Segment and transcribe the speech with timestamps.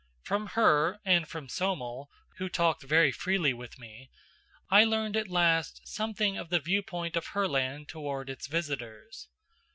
[0.23, 4.09] From her, and from Somel, who talked very freely with me,
[4.71, 9.27] I learned at last something of the viewpoint of Herland toward its visitors.